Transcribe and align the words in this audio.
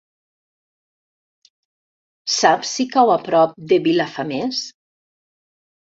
Saps 2.39 2.73
si 2.73 2.89
cau 2.99 3.15
a 3.19 3.21
prop 3.31 3.57
de 3.75 3.83
Vilafamés? 3.89 4.67